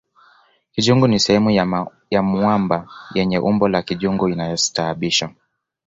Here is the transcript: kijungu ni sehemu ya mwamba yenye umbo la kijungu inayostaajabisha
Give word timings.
kijungu 0.73 1.07
ni 1.07 1.19
sehemu 1.19 1.51
ya 2.11 2.21
mwamba 2.23 2.87
yenye 3.13 3.39
umbo 3.39 3.67
la 3.67 3.81
kijungu 3.81 4.29
inayostaajabisha 4.29 5.29